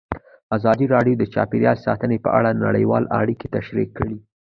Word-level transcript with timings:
ازادي 0.57 0.85
راډیو 0.95 1.15
د 1.17 1.23
چاپیریال 1.33 1.77
ساتنه 1.85 2.17
په 2.25 2.29
اړه 2.37 2.59
نړیوالې 2.65 3.13
اړیکې 3.21 3.47
تشریح 3.55 3.87
کړي. 3.97 4.17